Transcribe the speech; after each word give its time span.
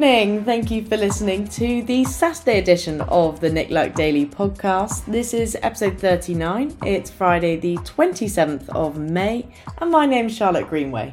Evening. 0.00 0.46
Thank 0.46 0.70
you 0.70 0.82
for 0.82 0.96
listening 0.96 1.46
to 1.48 1.82
the 1.82 2.04
Saturday 2.04 2.58
edition 2.58 3.02
of 3.02 3.40
the 3.40 3.50
Nick 3.50 3.68
Luck 3.68 3.92
Daily 3.92 4.24
podcast. 4.24 5.04
This 5.04 5.34
is 5.34 5.58
episode 5.60 6.00
39. 6.00 6.74
It's 6.86 7.10
Friday, 7.10 7.56
the 7.56 7.76
27th 7.76 8.70
of 8.70 8.96
May, 8.96 9.46
and 9.76 9.90
my 9.90 10.06
name's 10.06 10.34
Charlotte 10.34 10.70
Greenway. 10.70 11.12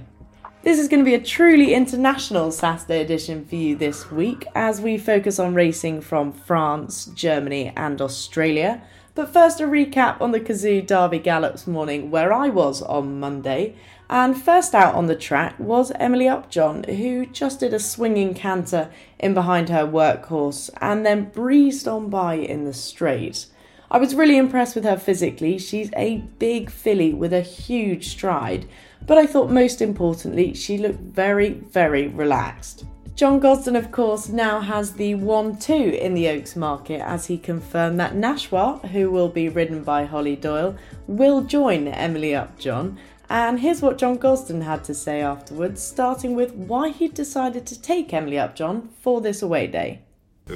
This 0.64 0.80
is 0.80 0.88
going 0.88 1.02
to 1.02 1.06
be 1.06 1.16
a 1.16 1.22
truly 1.22 1.74
international 1.74 2.50
Saturday 2.50 3.02
edition 3.02 3.44
for 3.44 3.56
you 3.56 3.76
this 3.76 4.10
week 4.10 4.46
as 4.56 4.80
we 4.80 4.98
focus 4.98 5.38
on 5.38 5.54
racing 5.54 6.00
from 6.00 6.32
France, 6.32 7.08
Germany, 7.08 7.74
and 7.76 8.02
Australia. 8.02 8.82
But 9.16 9.34
first, 9.34 9.60
a 9.60 9.66
recap 9.66 10.22
on 10.22 10.32
the 10.32 10.40
Cazoo 10.40 10.88
Derby 10.88 11.20
Gallops 11.20 11.68
morning 11.68 12.10
where 12.10 12.32
I 12.32 12.48
was 12.48 12.82
on 12.82 13.20
Monday. 13.20 13.76
And 14.10 14.42
first 14.42 14.74
out 14.74 14.96
on 14.96 15.08
the 15.08 15.16
track 15.16 15.60
was 15.60 15.92
Emily 15.96 16.28
Upjohn, 16.28 16.84
who 16.86 17.26
just 17.26 17.60
did 17.60 17.74
a 17.74 17.80
swinging 17.80 18.34
canter 18.34 18.90
in 19.20 19.34
behind 19.34 19.70
her 19.70 19.86
workhorse 19.86 20.70
and 20.80 21.06
then 21.06 21.26
breezed 21.26 21.88
on 21.88 22.10
by 22.10 22.36
in 22.36 22.64
the 22.64 22.74
straight. 22.74 23.48
I 23.90 23.98
was 23.98 24.16
really 24.16 24.38
impressed 24.38 24.76
with 24.76 24.84
her 24.84 24.98
physically. 24.98 25.58
She's 25.58 25.90
a 25.96 26.18
big 26.40 26.70
filly 26.70 27.14
with 27.14 27.34
a 27.34 27.42
huge 27.42 28.10
stride, 28.10 28.68
but 29.06 29.18
I 29.18 29.26
thought 29.26 29.50
most 29.50 29.82
importantly, 29.82 30.54
she 30.54 30.78
looked 30.78 31.00
very, 31.00 31.50
very 31.50 32.08
relaxed. 32.08 32.86
John 33.18 33.40
Gosden, 33.40 33.76
of 33.76 33.92
course, 33.92 34.30
now 34.30 34.60
has 34.60 34.94
the 34.94 35.16
1 35.16 35.58
2 35.58 35.74
in 35.74 36.14
the 36.14 36.28
Oaks 36.28 36.56
market 36.56 37.02
as 37.02 37.26
he 37.26 37.38
confirmed 37.40 38.00
that 38.00 38.14
Nashwa, 38.14 38.88
who 38.90 39.10
will 39.10 39.30
be 39.30 39.50
ridden 39.50 39.84
by 39.84 40.06
Hollie 40.06 40.36
Doyle, 40.36 40.76
will 41.08 41.42
join 41.42 41.88
Emily 41.88 42.36
Upjohn. 42.36 43.00
And 43.30 43.60
here's 43.60 43.82
what 43.82 43.98
John 43.98 44.18
Gosden 44.18 44.62
had 44.64 44.84
to 44.86 44.94
say 44.94 45.22
afterwards, 45.22 45.84
starting 45.84 46.36
with 46.36 46.54
why 46.54 46.90
he 46.90 47.10
decided 47.10 47.66
to 47.68 47.82
take 47.82 48.14
Emily 48.14 48.40
Upjohn 48.40 48.90
for 49.02 49.20
this 49.20 49.42
away 49.42 49.68
day. 49.68 50.02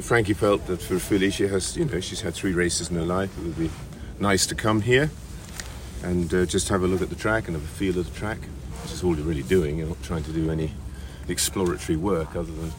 Frankie 0.02 0.34
felt 0.34 0.66
that 0.68 0.82
for 0.82 1.00
filly, 1.00 1.32
she 1.32 1.48
has, 1.48 1.76
you 1.76 1.84
know, 1.84 2.00
she's 2.00 2.22
had 2.22 2.34
three 2.34 2.54
races 2.54 2.90
in 2.90 2.96
her 2.96 3.04
life. 3.04 3.38
It 3.38 3.44
would 3.44 3.60
be 3.60 3.70
nice 4.20 4.46
to 4.48 4.56
come 4.56 4.82
here 4.82 5.10
and 6.04 6.34
uh, 6.34 6.46
just 6.46 6.70
have 6.70 6.84
a 6.84 6.88
look 6.88 7.02
at 7.02 7.10
the 7.10 7.16
track 7.16 7.48
and 7.48 7.56
have 7.56 7.64
a 7.64 7.68
feel 7.68 7.98
of 8.00 8.12
the 8.12 8.18
track, 8.18 8.40
This 8.84 8.94
is 8.94 9.04
all 9.04 9.16
you're 9.16 9.26
really 9.26 9.44
doing. 9.44 9.78
You're 9.78 9.88
not 9.88 10.02
trying 10.02 10.24
to 10.24 10.32
do 10.32 10.50
any 10.50 10.72
exploratory 11.28 11.98
work 11.98 12.36
other 12.36 12.52
than 12.52 12.72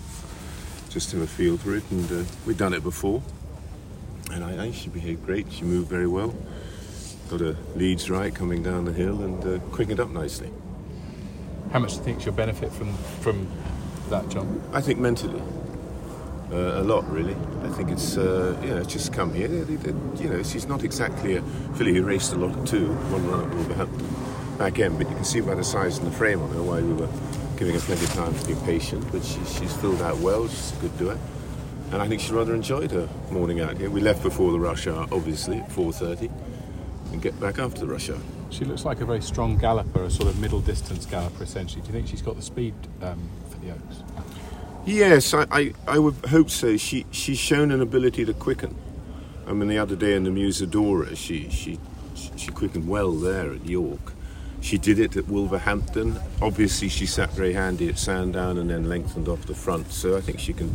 just 0.89 1.13
have 1.13 1.21
a 1.21 1.27
feel 1.27 1.59
for 1.59 1.77
it. 1.77 1.85
And 1.91 2.11
uh, 2.11 2.25
we've 2.47 2.57
done 2.57 2.73
it 2.73 2.83
before, 2.83 3.23
and 4.33 4.43
I, 4.43 4.65
I, 4.65 4.71
she 4.73 4.89
behaved 4.89 5.25
great. 5.27 5.53
She 5.53 5.65
moved 5.65 5.89
very 5.89 6.07
well. 6.07 6.35
Got 7.33 7.41
her 7.41 7.57
leads 7.77 8.11
right 8.11 8.35
coming 8.35 8.63
down 8.63 8.85
the 8.85 8.93
hill 8.93 9.23
and 9.23 9.43
uh, 9.43 9.59
quickened 9.71 10.01
up 10.01 10.11
nicely. 10.11 10.51
How 11.73 11.79
much 11.79 11.93
do 11.93 11.97
you 11.97 12.03
think 12.03 12.21
she'll 12.21 12.35
benefit 12.35 12.71
from 12.71 12.93
from 13.23 13.49
that, 14.11 14.29
John? 14.29 14.63
I 14.75 14.83
think 14.83 14.99
mentally. 14.99 15.41
Uh, 16.53 16.83
a 16.83 16.85
lot, 16.85 17.11
really. 17.11 17.35
I 17.63 17.69
think 17.69 17.91
it's 17.91 18.19
uh, 18.19 18.55
you 18.63 18.75
know 18.75 18.85
just 18.85 19.15
come 19.15 19.33
here. 19.33 19.49
You 19.49 20.29
know, 20.29 20.43
she's 20.43 20.67
not 20.67 20.85
exactly 20.85 21.37
a 21.37 21.43
filly 21.75 21.95
who 21.95 22.03
raced 22.03 22.35
a 22.35 22.37
lot 22.37 22.67
two, 22.67 22.93
one 23.11 23.27
run 23.27 23.45
at 23.45 23.55
Wolverhampton 23.55 24.59
back 24.59 24.79
end, 24.79 24.99
but 24.99 25.09
you 25.09 25.15
can 25.15 25.25
see 25.25 25.41
by 25.41 25.55
the 25.55 25.65
size 25.65 25.97
and 25.97 26.07
the 26.07 26.15
frame 26.15 26.43
on 26.43 26.51
her 26.51 26.63
why 26.63 26.83
we 26.83 26.93
were 26.93 27.09
giving 27.57 27.73
her 27.73 27.81
plenty 27.81 28.05
of 28.05 28.13
time 28.13 28.39
to 28.39 28.47
be 28.47 28.55
patient. 28.67 29.11
But 29.11 29.25
she, 29.25 29.43
she's 29.47 29.75
filled 29.77 30.03
out 30.03 30.19
well. 30.19 30.49
She's 30.49 30.75
a 30.77 30.81
good 30.83 30.99
doer, 30.99 31.19
and 31.93 32.03
I 32.03 32.09
think 32.09 32.21
she 32.21 32.35
rather 32.35 32.55
enjoyed 32.55 32.91
her 32.91 33.09
morning 33.31 33.63
out 33.63 33.79
here. 33.79 33.89
We 33.89 34.03
left 34.03 34.23
before 34.23 34.53
the 34.53 34.61
rush 34.61 34.87
hour, 34.87 35.07
obviously 35.11 35.61
at 35.61 35.71
4:30, 35.71 36.31
and 37.13 37.23
get 37.23 37.39
back 37.39 37.59
after 37.59 37.81
the 37.81 37.87
rush 37.87 38.11
hour. 38.11 38.19
She 38.51 38.65
looks 38.65 38.85
like 38.85 39.01
a 39.01 39.07
very 39.07 39.23
strong 39.23 39.57
galloper, 39.57 40.05
a 40.05 40.11
sort 40.11 40.29
of 40.29 40.39
middle 40.41 40.61
distance 40.61 41.07
galloper, 41.07 41.43
essentially. 41.43 41.81
Do 41.83 41.89
you 41.89 41.93
think 41.95 42.09
she's 42.09 42.23
got 42.23 42.37
the 42.37 42.43
speed 42.43 42.75
um, 43.03 43.29
for 43.51 43.59
the 43.59 43.73
Oaks? 43.73 44.03
Yes, 44.85 45.33
I, 45.33 45.47
I, 45.51 45.73
I, 45.87 45.99
would 45.99 46.17
hope 46.27 46.51
so. 46.51 46.77
She 46.77 47.07
she's 47.13 47.39
shown 47.39 47.71
an 47.71 47.81
ability 47.81 48.25
to 48.25 48.35
quicken. 48.35 48.75
I 49.47 49.53
mean, 49.53 49.69
the 49.69 49.79
other 49.79 49.95
day 49.95 50.15
in 50.15 50.25
the 50.25 50.31
Musidora, 50.31 51.17
she 51.17 51.49
she 51.51 51.79
she 52.37 52.51
quickened 52.51 52.89
well 52.89 53.13
there 53.13 53.53
at 53.53 53.65
York. 53.65 54.13
She 54.61 54.79
did 54.79 54.99
it 54.99 55.17
at 55.17 55.29
Wolverhampton. 55.29 56.19
Obviously, 56.41 56.89
she 56.89 57.07
sat 57.07 57.31
very 57.31 57.53
handy 57.53 57.89
at 57.89 57.99
Sandown 57.99 58.59
and 58.59 58.71
then 58.71 58.89
lengthened 58.89 59.29
off 59.29 59.47
the 59.47 59.55
front. 59.55 59.93
So 59.93 60.17
I 60.17 60.21
think 60.21 60.39
she 60.41 60.53
can 60.53 60.73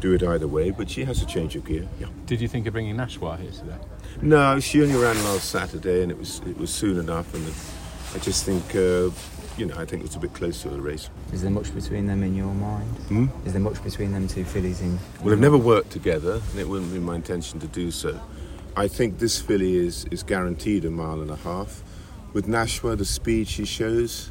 do 0.00 0.12
it 0.12 0.22
either 0.22 0.48
way. 0.48 0.70
But 0.70 0.90
she 0.90 1.04
has 1.04 1.22
a 1.22 1.26
change 1.26 1.56
of 1.56 1.64
gear. 1.64 1.86
Yeah. 2.00 2.08
Did 2.26 2.40
you 2.40 2.48
think 2.48 2.66
of 2.66 2.72
bringing 2.72 2.96
Nashwa 2.96 3.40
here 3.40 3.50
today? 3.50 3.76
No, 4.20 4.58
she 4.60 4.82
only 4.82 4.94
ran 4.94 5.16
last 5.24 5.50
Saturday, 5.50 6.02
and 6.02 6.10
it 6.10 6.18
was 6.18 6.40
it 6.46 6.58
was 6.58 6.70
soon 6.70 6.98
enough. 6.98 7.32
And 7.34 7.46
I 8.14 8.18
just 8.24 8.44
think. 8.44 8.74
Uh, 8.74 9.10
you 9.58 9.66
know, 9.66 9.74
I 9.74 9.84
think 9.84 10.02
it 10.02 10.06
was 10.06 10.14
a 10.14 10.20
bit 10.20 10.32
close 10.34 10.62
to 10.62 10.68
the 10.68 10.80
race. 10.80 11.10
Is 11.32 11.42
there 11.42 11.50
much 11.50 11.74
between 11.74 12.06
them 12.06 12.22
in 12.22 12.36
your 12.36 12.54
mind? 12.54 12.88
Hmm? 13.08 13.26
Is 13.44 13.52
there 13.52 13.60
much 13.60 13.82
between 13.82 14.12
them 14.12 14.28
two 14.28 14.44
fillies 14.44 14.80
in? 14.80 14.98
Well, 15.20 15.30
they've 15.30 15.38
never 15.38 15.58
worked 15.58 15.90
together, 15.90 16.40
and 16.50 16.60
it 16.60 16.68
wouldn't 16.68 16.92
be 16.92 17.00
my 17.00 17.16
intention 17.16 17.58
to 17.60 17.66
do 17.66 17.90
so. 17.90 18.20
I 18.76 18.86
think 18.86 19.18
this 19.18 19.40
filly 19.40 19.74
is, 19.74 20.04
is 20.12 20.22
guaranteed 20.22 20.84
a 20.84 20.90
mile 20.90 21.20
and 21.20 21.30
a 21.30 21.36
half. 21.36 21.82
With 22.32 22.46
Nashwa, 22.46 22.96
the 22.96 23.04
speed 23.04 23.48
she 23.48 23.64
shows, 23.64 24.30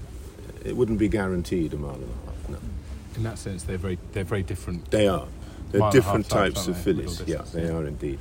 it 0.63 0.77
wouldn't 0.77 0.99
be 0.99 1.09
guaranteed 1.09 1.73
a 1.73 1.77
mile 1.77 1.95
and 1.95 2.03
a 2.03 2.25
half. 2.25 2.49
No. 2.49 2.57
In 3.15 3.23
that 3.23 3.37
sense, 3.37 3.63
they're 3.63 3.77
very 3.77 3.97
they're 4.13 4.23
very 4.23 4.43
different. 4.43 4.89
They 4.91 5.07
are. 5.07 5.27
They're 5.71 5.81
Mile 5.81 5.89
and 5.89 5.97
a 5.97 5.99
different 5.99 6.29
types, 6.29 6.65
types 6.65 6.67
of 6.69 6.81
fillies. 6.81 7.21
Yeah, 7.25 7.41
they 7.53 7.63
yeah. 7.63 7.71
are 7.71 7.85
indeed. 7.85 8.19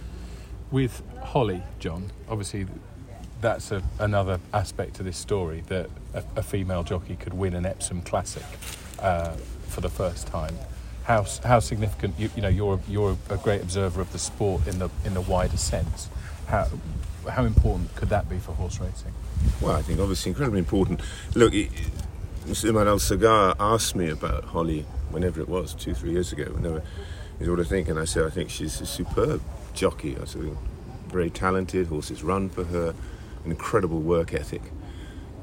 With 0.73 1.01
Hollie, 1.27 1.63
John, 1.79 2.11
obviously 2.29 2.67
that's 3.41 3.71
a, 3.71 3.83
another 3.99 4.41
aspect 4.55 4.95
to 4.95 5.03
this 5.03 5.17
story 5.17 5.63
that 5.67 5.91
a, 6.15 6.25
a 6.37 6.43
female 6.43 6.83
jockey 6.83 7.17
could 7.17 7.35
win 7.35 7.55
an 7.55 7.67
Epsom 7.67 8.03
Classic 8.03 8.45
uh, 9.01 9.33
for 9.69 9.81
the 9.81 9.89
first 9.89 10.27
time. 10.27 10.55
How, 11.05 11.27
how 11.45 11.61
significant 11.61 12.19
you, 12.19 12.31
you 12.35 12.43
know 12.43 12.49
you're 12.49 12.81
you're 12.89 13.17
a 13.31 13.37
great 13.37 13.63
observer 13.63 14.01
of 14.01 14.11
the 14.13 14.19
sport 14.19 14.67
in 14.67 14.79
the 14.79 14.89
in 15.05 15.15
the 15.15 15.21
wider 15.21 15.57
sense. 15.57 16.09
How 16.47 16.69
how 17.31 17.45
important 17.45 17.95
could 17.95 18.09
that 18.09 18.29
be 18.29 18.39
for 18.39 18.53
horse 18.53 18.81
racing? 18.81 19.13
Well, 19.61 19.77
I 19.77 19.83
think 19.83 20.01
obviously 20.01 20.31
incredibly 20.31 20.61
important. 20.61 21.01
Look, 21.35 21.53
Mr. 21.53 22.71
Imad 22.71 22.87
Al 22.87 22.99
Sagar 22.99 23.55
asked 23.59 23.95
me 23.95 24.11
about 24.11 24.45
Hollie 24.45 24.87
whenever 25.11 25.41
it 25.41 25.49
was, 25.49 25.75
two, 25.75 25.95
three 25.95 26.13
years 26.13 26.33
ago. 26.33 26.45
Whenever 26.45 26.83
he 27.39 27.45
said, 27.45 27.51
what 27.51 27.57
do 27.57 27.63
I 27.63 27.67
think? 27.67 27.89
And 27.89 27.99
I 27.99 28.05
said, 28.05 28.25
I 28.25 28.31
think 28.31 28.51
she's 28.51 28.81
a 28.81 28.87
superb 28.87 29.43
jockey. 29.75 30.17
I 30.21 30.25
said, 30.25 30.57
very 31.09 31.31
talented, 31.31 31.87
horses 31.87 32.23
run 32.23 32.49
for 32.49 32.65
her, 32.65 32.95
an 33.45 33.51
incredible 33.51 34.01
work 34.01 34.35
ethic. 34.35 34.63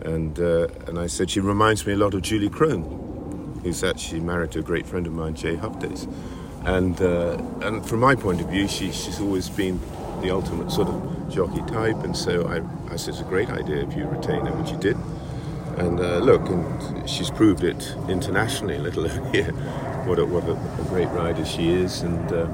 And, 0.02 0.38
uh, 0.40 0.68
and 0.88 1.00
I 1.00 1.08
said, 1.08 1.30
she 1.30 1.40
reminds 1.40 1.86
me 1.88 1.94
a 1.94 1.98
lot 1.98 2.14
of 2.14 2.22
Julie 2.22 2.50
Krone, 2.50 3.62
who's 3.64 3.84
actually 3.84 4.20
married 4.20 4.52
to 4.52 4.60
a 4.60 4.62
great 4.62 4.86
friend 4.86 5.08
of 5.08 5.14
mine, 5.14 5.36
Jay 5.36 5.56
Hubdays. 5.56 6.14
And, 6.66 7.02
uh, 7.02 7.42
and 7.62 7.86
from 7.86 8.00
my 8.00 8.16
point 8.16 8.42
of 8.42 8.50
view, 8.50 8.68
she, 8.68 8.92
she's 8.92 9.20
always 9.20 9.50
been 9.50 9.80
the 10.22 10.32
ultimate 10.32 10.72
sort 10.72 10.90
of 10.90 11.30
jockey 11.30 11.62
type. 11.72 12.04
And 12.04 12.16
so 12.16 12.48
I, 12.48 12.94
I 12.94 12.98
said, 12.98 13.14
it's 13.14 13.22
a 13.22 13.26
great 13.26 13.50
idea 13.50 13.78
if 13.78 13.96
you 13.96 14.06
retain 14.06 14.46
her, 14.46 14.54
which 14.54 14.72
you 14.72 14.78
did. 14.78 14.98
And 15.78 16.00
uh, 16.00 16.18
look, 16.18 16.48
and 16.50 17.10
she's 17.10 17.32
proved 17.32 17.64
it 17.64 17.96
internationally, 18.08 18.78
let 18.78 18.96
alone 18.96 19.34
here, 19.34 19.52
what 20.06 20.20
a, 20.20 20.26
what 20.26 20.44
a, 20.44 20.54
a 20.54 20.86
great 20.90 21.10
rider 21.10 21.46
she 21.46 21.70
is. 21.72 22.02
And, 22.02 22.32
uh, 22.32 22.48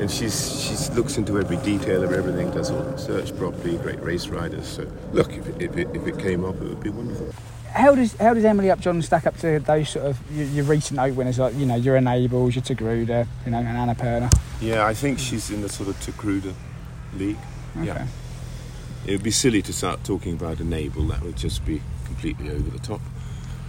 and 0.00 0.10
she's, 0.10 0.60
she 0.60 0.74
looks 0.94 1.16
into 1.16 1.38
every 1.38 1.56
detail 1.58 2.02
of 2.02 2.12
everything, 2.12 2.50
does 2.50 2.70
all 2.70 2.82
the 2.82 2.92
research 2.92 3.36
properly, 3.36 3.76
great 3.78 4.00
race 4.02 4.26
riders. 4.28 4.66
So 4.66 4.86
look, 5.12 5.32
if 5.32 5.46
it, 5.48 5.62
if 5.62 5.76
it, 5.76 5.88
if 5.94 6.06
it 6.06 6.18
came 6.18 6.44
up, 6.44 6.56
it 6.56 6.64
would 6.64 6.82
be 6.82 6.90
wonderful. 6.90 7.32
How 7.72 7.94
does 7.94 8.14
how 8.14 8.34
does 8.34 8.44
Emily 8.44 8.70
Upjohn 8.70 9.02
stack 9.02 9.26
up 9.26 9.36
to 9.38 9.58
those 9.58 9.88
sort 9.88 10.06
of 10.06 10.18
your, 10.30 10.46
your 10.46 10.64
recent 10.64 11.00
oak 11.00 11.16
winners 11.16 11.40
like 11.40 11.54
you 11.56 11.66
know 11.66 11.74
your 11.74 11.96
Enables, 11.96 12.54
your 12.54 12.62
Taghrooda, 12.62 13.26
you 13.44 13.50
know, 13.50 13.58
and 13.58 13.66
Anapurna? 13.66 14.32
Yeah, 14.60 14.86
I 14.86 14.94
think 14.94 15.18
she's 15.18 15.50
in 15.50 15.60
the 15.60 15.68
sort 15.68 15.88
of 15.88 15.96
Taghrooda 15.96 16.54
league. 17.16 17.36
Okay. 17.76 17.86
Yeah. 17.86 18.06
It 19.06 19.12
would 19.12 19.22
be 19.22 19.32
silly 19.32 19.60
to 19.62 19.72
start 19.72 20.04
talking 20.04 20.34
about 20.34 20.60
Enable, 20.60 21.04
that 21.08 21.22
would 21.22 21.36
just 21.36 21.64
be 21.64 21.82
completely 22.04 22.50
over 22.50 22.70
the 22.70 22.78
top. 22.78 23.00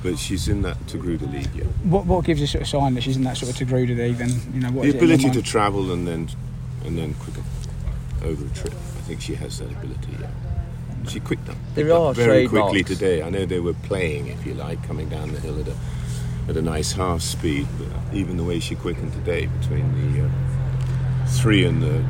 But 0.05 0.19
she's 0.19 0.47
in 0.47 0.61
that 0.61 0.77
Taghrooda 0.85 1.31
league, 1.33 1.49
yeah. 1.55 1.63
What 1.83 2.05
what 2.05 2.25
gives 2.25 2.39
a 2.39 2.45
sort 2.45 2.61
of 2.61 2.67
sign 2.67 2.93
that 2.93 3.01
she's 3.01 3.17
in 3.17 3.23
that 3.23 3.37
sort 3.37 3.49
of 3.49 3.67
Taghrooda 3.67 3.97
league? 3.97 4.17
Then 4.17 4.29
you 4.53 4.59
know 4.61 4.69
what 4.69 4.83
the 4.83 4.89
is 4.89 4.93
it 4.93 5.01
in 5.01 5.07
your 5.09 5.17
ability 5.17 5.41
to 5.41 5.41
travel 5.41 5.91
and 5.91 6.07
then 6.07 6.29
and 6.85 6.95
then 6.95 7.15
quicken 7.15 7.43
over 8.23 8.45
a 8.45 8.49
trip. 8.49 8.73
I 8.73 9.01
think 9.07 9.19
she 9.21 9.33
has 9.33 9.57
that 9.57 9.71
ability. 9.71 10.15
Yeah. 10.21 10.29
She 11.09 11.19
quicked 11.19 11.49
up. 11.49 11.55
There 11.73 11.85
Picked 11.85 11.95
up 11.95 12.01
are 12.01 12.13
very 12.13 12.47
trademarks. 12.47 12.69
quickly 12.71 12.83
today. 12.83 13.23
I 13.23 13.31
know 13.31 13.45
they 13.47 13.59
were 13.59 13.73
playing, 13.73 14.27
if 14.27 14.45
you 14.45 14.53
like, 14.53 14.83
coming 14.83 15.09
down 15.09 15.31
the 15.33 15.39
hill 15.39 15.59
at 15.59 15.67
a 15.67 15.75
at 16.49 16.55
a 16.55 16.61
nice 16.61 16.91
half 16.91 17.21
speed. 17.21 17.67
But 17.79 18.15
even 18.15 18.37
the 18.37 18.43
way 18.43 18.59
she 18.59 18.75
quickened 18.75 19.11
today 19.11 19.47
between 19.47 19.87
the 20.13 20.25
uh, 20.25 20.29
three 21.29 21.65
and 21.65 21.81
the 21.81 22.03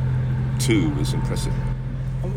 two 0.60 0.90
was 0.96 1.14
impressive. 1.14 1.54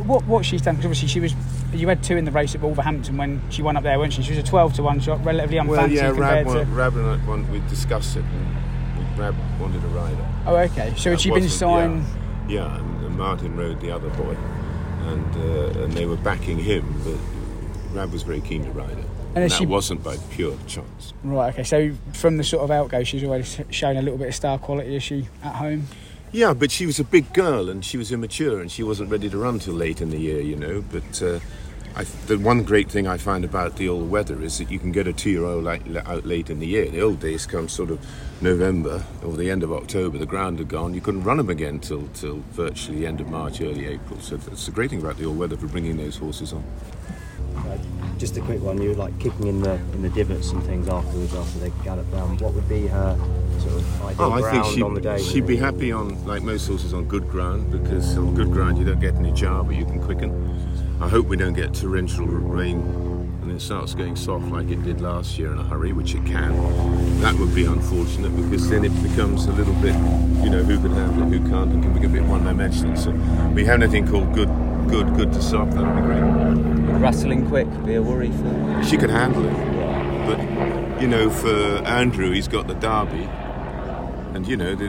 What 0.06 0.24
what 0.26 0.44
she's 0.44 0.62
done? 0.62 0.76
Because 0.76 0.86
obviously 0.86 1.08
she 1.08 1.18
was. 1.18 1.34
You 1.72 1.88
had 1.88 2.02
two 2.02 2.16
in 2.16 2.24
the 2.24 2.30
race 2.30 2.54
at 2.54 2.62
Wolverhampton 2.62 3.16
when 3.16 3.42
she 3.50 3.62
won 3.62 3.76
up 3.76 3.82
there, 3.82 3.98
weren't 3.98 4.12
she? 4.12 4.22
She 4.22 4.30
was 4.30 4.38
a 4.38 4.42
twelve 4.42 4.74
to 4.74 4.82
one 4.82 5.00
shot, 5.00 5.24
relatively 5.24 5.58
unfancy 5.58 5.66
Well, 5.68 5.90
yeah, 5.90 6.08
Rab, 6.08 6.46
to. 6.46 6.64
Rab 6.64 6.96
and 6.96 7.30
I, 7.30 7.52
we 7.52 7.60
discussed 7.68 8.16
it. 8.16 8.24
And 8.24 9.18
Rab 9.18 9.34
wanted 9.60 9.84
a 9.84 9.88
rider. 9.88 10.26
Oh, 10.46 10.56
okay. 10.56 10.94
So 10.96 11.10
had 11.10 11.20
she 11.20 11.30
been 11.30 11.48
signed? 11.48 12.04
Yeah, 12.48 12.62
yeah 12.62 12.78
and, 12.78 13.04
and 13.04 13.18
Martin 13.18 13.56
rode 13.56 13.80
the 13.80 13.90
other 13.90 14.08
boy, 14.10 14.36
and 15.02 15.36
uh, 15.36 15.82
and 15.82 15.92
they 15.92 16.06
were 16.06 16.16
backing 16.16 16.58
him, 16.58 17.02
but 17.04 17.18
Rab 17.94 18.12
was 18.12 18.22
very 18.22 18.40
keen 18.40 18.64
to 18.64 18.70
ride 18.70 18.90
her. 18.90 19.04
And 19.34 19.42
has 19.42 19.52
that 19.52 19.58
she- 19.58 19.66
wasn't 19.66 20.02
by 20.02 20.16
pure 20.30 20.56
chance. 20.66 21.12
Right. 21.22 21.52
Okay. 21.52 21.64
So 21.64 21.92
from 22.14 22.38
the 22.38 22.44
sort 22.44 22.64
of 22.64 22.70
outgo, 22.70 23.04
she's 23.04 23.24
always 23.24 23.60
shown 23.70 23.96
a 23.96 24.02
little 24.02 24.18
bit 24.18 24.28
of 24.28 24.34
star 24.34 24.58
quality. 24.58 24.96
Is 24.96 25.02
she 25.02 25.28
at 25.42 25.56
home? 25.56 25.86
Yeah, 26.30 26.52
but 26.52 26.70
she 26.70 26.84
was 26.84 27.00
a 27.00 27.04
big 27.04 27.32
girl 27.32 27.70
and 27.70 27.82
she 27.82 27.96
was 27.96 28.12
immature 28.12 28.60
and 28.60 28.70
she 28.70 28.82
wasn't 28.82 29.10
ready 29.10 29.30
to 29.30 29.38
run 29.38 29.58
till 29.58 29.74
late 29.74 30.02
in 30.02 30.10
the 30.10 30.18
year, 30.18 30.42
you 30.42 30.56
know. 30.56 30.84
But 30.92 31.22
uh, 31.22 31.40
I, 31.96 32.04
the 32.26 32.38
one 32.38 32.64
great 32.64 32.90
thing 32.90 33.06
I 33.06 33.16
find 33.16 33.46
about 33.46 33.76
the 33.76 33.88
old 33.88 34.10
weather 34.10 34.42
is 34.42 34.58
that 34.58 34.70
you 34.70 34.78
can 34.78 34.92
get 34.92 35.06
a 35.06 35.12
two-year-old 35.12 35.66
out 35.66 36.26
late 36.26 36.50
in 36.50 36.58
the 36.58 36.66
year. 36.66 36.90
The 36.90 37.00
old 37.00 37.20
days 37.20 37.46
come 37.46 37.68
sort 37.68 37.90
of 37.90 38.04
November 38.42 39.04
or 39.24 39.38
the 39.38 39.50
end 39.50 39.62
of 39.62 39.72
October. 39.72 40.18
The 40.18 40.26
ground 40.26 40.58
had 40.58 40.68
gone. 40.68 40.92
You 40.92 41.00
couldn't 41.00 41.24
run 41.24 41.38
them 41.38 41.48
again 41.48 41.80
till 41.80 42.06
till 42.08 42.42
virtually 42.50 42.98
the 42.98 43.06
end 43.06 43.22
of 43.22 43.28
March, 43.28 43.62
early 43.62 43.86
April. 43.86 44.20
So 44.20 44.36
that's 44.36 44.66
the 44.66 44.72
great 44.72 44.90
thing 44.90 45.00
about 45.00 45.16
the 45.16 45.24
old 45.24 45.38
weather 45.38 45.56
for 45.56 45.66
bringing 45.66 45.96
those 45.96 46.18
horses 46.18 46.52
on. 46.52 46.62
Just 48.18 48.36
a 48.36 48.40
quick 48.42 48.60
one. 48.60 48.82
You 48.82 48.90
were 48.90 48.96
like 48.96 49.18
kicking 49.18 49.46
in 49.46 49.62
the 49.62 49.74
in 49.94 50.02
the 50.02 50.10
divots 50.10 50.50
and 50.50 50.62
things 50.64 50.88
afterwards 50.88 51.34
after 51.34 51.58
they 51.58 51.70
galloped 51.84 52.12
round. 52.12 52.40
What 52.40 52.52
would 52.52 52.68
be 52.68 52.86
her 52.86 53.16
sort 53.60 53.74
of 53.74 54.02
ideal 54.04 54.24
Oh, 54.24 54.32
I 54.32 54.40
ground 54.40 54.64
think 54.64 54.74
she'd, 54.74 54.82
on 54.82 54.94
the 54.94 55.00
day? 55.00 55.22
she'd 55.22 55.46
be 55.46 55.56
happy 55.56 55.92
on, 55.92 56.24
like 56.26 56.42
most 56.42 56.66
horses, 56.66 56.92
on 56.94 57.04
good 57.04 57.28
ground 57.28 57.70
because 57.70 58.16
on 58.16 58.34
good 58.34 58.50
ground 58.50 58.78
you 58.78 58.84
don't 58.84 59.00
get 59.00 59.14
any 59.14 59.32
jar, 59.32 59.62
but 59.64 59.76
you 59.76 59.84
can 59.84 60.02
quicken. 60.02 60.30
I 61.00 61.08
hope 61.08 61.26
we 61.26 61.36
don't 61.36 61.54
get 61.54 61.74
torrential 61.74 62.26
rain 62.26 62.80
and 63.48 63.56
it 63.56 63.60
starts 63.60 63.94
going 63.94 64.14
soft 64.14 64.46
like 64.46 64.68
it 64.68 64.82
did 64.82 65.00
last 65.00 65.38
year 65.38 65.52
in 65.52 65.58
a 65.58 65.62
hurry, 65.62 65.92
which 65.92 66.14
it 66.14 66.24
can. 66.26 66.52
That 67.20 67.34
would 67.36 67.54
be 67.54 67.64
unfortunate 67.64 68.34
because 68.36 68.68
then 68.68 68.84
it 68.84 69.02
becomes 69.02 69.46
a 69.46 69.52
little 69.52 69.74
bit, 69.74 69.94
you 70.44 70.50
know, 70.50 70.62
who 70.62 70.78
can 70.78 70.90
handle 70.90 71.32
it, 71.32 71.38
who 71.38 71.48
can't, 71.48 71.70
and 71.72 71.82
can 71.82 71.94
become 71.94 72.10
a 72.10 72.20
bit 72.20 72.24
one-dimensional. 72.24 72.96
So 72.96 73.10
we 73.54 73.64
have 73.64 73.80
anything 73.80 74.06
called 74.06 74.34
good, 74.34 74.50
good, 74.88 75.14
good 75.14 75.32
to 75.32 75.40
soft. 75.40 75.72
That 75.72 75.82
would 75.84 75.96
be 75.96 76.02
great. 76.02 76.22
Would 76.22 77.00
rattling 77.00 77.46
quick 77.48 77.68
be 77.86 77.94
a 77.94 78.02
worry 78.02 78.30
for? 78.30 78.82
She 78.84 78.96
could 78.98 79.10
handle 79.10 79.46
it. 79.46 79.54
But, 80.26 81.00
you 81.00 81.08
know, 81.08 81.30
for 81.30 81.48
Andrew, 81.86 82.32
he's 82.32 82.48
got 82.48 82.66
the 82.66 82.74
Derby. 82.74 83.28
And, 84.34 84.46
you 84.46 84.56
know, 84.56 84.74
the, 84.74 84.88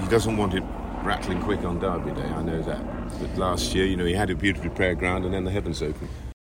he 0.00 0.08
doesn't 0.08 0.36
want 0.36 0.54
it 0.54 0.62
rattling 1.02 1.40
quick 1.40 1.64
on 1.64 1.78
Derby 1.78 2.10
Day, 2.12 2.26
I 2.26 2.42
know 2.42 2.60
that. 2.62 2.82
But 3.20 3.36
last 3.36 3.74
year, 3.74 3.86
you 3.86 3.96
know, 3.96 4.04
he 4.04 4.14
had 4.14 4.30
a 4.30 4.34
beautiful 4.34 4.70
prayer 4.70 4.94
ground 4.94 5.24
and 5.24 5.32
then 5.32 5.44
the 5.44 5.50
heavens 5.50 5.82
opened. 5.82 6.08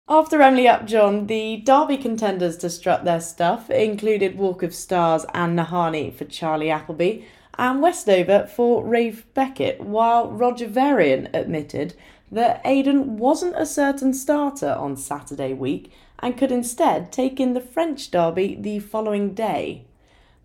After 0.08 0.42
Emily 0.42 0.68
Upjohn, 0.68 1.28
the 1.28 1.58
Derby 1.58 1.98
contenders 1.98 2.58
to 2.58 2.70
strut 2.70 3.06
their 3.06 3.22
stuff 3.22 3.70
included 3.70 4.38
Walk 4.38 4.62
of 4.62 4.76
Stars 4.76 5.26
and 5.34 5.58
Nahanni 5.58 6.12
for 6.14 6.26
Charlie 6.26 6.70
Appleby 6.70 7.24
and 7.58 7.82
Westover 7.82 8.48
for 8.54 8.84
Ralph 8.84 9.26
Beckett, 9.34 9.82
while 9.82 10.30
Roger 10.30 10.68
Varian 10.68 11.30
admitted 11.34 11.96
that 12.32 12.64
Eydon 12.64 13.18
wasn't 13.18 13.56
a 13.58 13.66
certain 13.66 14.14
starter 14.14 14.74
on 14.74 14.98
Saturday 14.98 15.54
week 15.54 15.92
and 16.20 16.38
could 16.38 16.52
instead 16.52 17.12
take 17.12 17.40
in 17.40 17.54
the 17.54 17.62
French 17.62 18.12
Derby 18.12 18.56
the 18.60 18.80
following 18.80 19.34
day. 19.34 19.86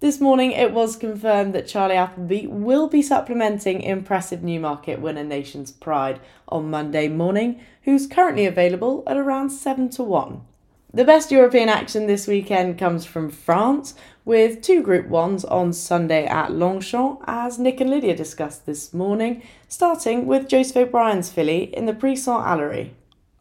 This 0.01 0.21
morning, 0.21 0.53
it 0.53 0.73
was 0.73 0.95
confirmed 0.95 1.57
that 1.57 1.67
Charlie 1.67 1.97
Appleby 1.97 2.47
will 2.47 2.87
be 2.87 3.03
supplementing 3.03 3.81
impressive 3.81 4.45
Newmarket 4.45 5.01
winner 5.01 5.25
Nation's 5.25 5.73
Pride 5.73 6.21
on 6.47 6.71
Monday 6.71 7.09
morning, 7.09 7.61
who's 7.83 8.07
currently 8.07 8.47
available 8.47 9.03
at 9.09 9.17
around 9.17 9.51
7 9.51 9.89
to 9.91 10.05
1. 10.05 10.41
The 10.95 11.05
best 11.05 11.33
European 11.33 11.69
action 11.69 12.07
this 12.07 12.29
weekend 12.29 12.79
comes 12.79 13.07
from 13.07 13.29
France, 13.29 13.95
with 14.25 14.63
two 14.63 14.85
Group 14.85 15.09
1s 15.09 15.45
on 15.51 15.73
Sunday 15.73 16.27
at 16.27 16.53
Longchamp, 16.53 17.25
as 17.27 17.59
Nick 17.59 17.81
and 17.81 17.91
Lydia 17.91 18.15
discussed 18.15 18.67
this 18.67 18.95
morning, 18.95 19.43
starting 19.67 20.27
with 20.27 20.49
Joseph 20.49 20.77
O'Brien's 20.77 21.29
filly 21.29 21.75
in 21.77 21.87
the 21.87 21.93
Prix 21.93 22.15
Saint 22.15 22.45
Alary. 22.45 22.91